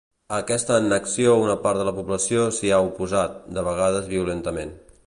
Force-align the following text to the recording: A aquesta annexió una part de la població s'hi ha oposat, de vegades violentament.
A 0.35 0.37
aquesta 0.43 0.77
annexió 0.83 1.35
una 1.41 1.57
part 1.67 1.81
de 1.81 1.85
la 1.91 1.93
població 1.99 2.49
s'hi 2.57 2.73
ha 2.73 2.81
oposat, 2.89 3.39
de 3.59 3.67
vegades 3.71 4.11
violentament. 4.17 4.79